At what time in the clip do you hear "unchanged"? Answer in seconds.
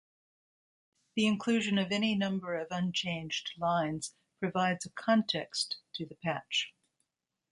2.71-3.51